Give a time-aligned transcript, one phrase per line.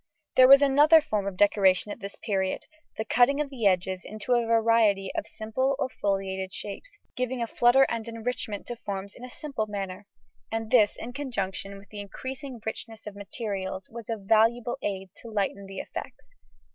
[0.35, 2.63] There was another form of decoration at this period
[2.97, 7.45] the cutting of the edges into a variety of simple or foliated shapes, giving a
[7.45, 10.07] flutter and enrichment to forms in a simple manner,
[10.51, 15.29] and this, in conjunction with the increasing richness of materials, was a valuable aid to
[15.29, 16.31] lighten the effects.